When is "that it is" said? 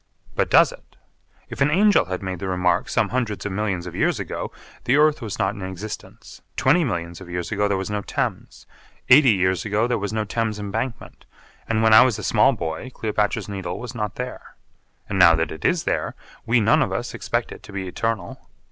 15.35-15.83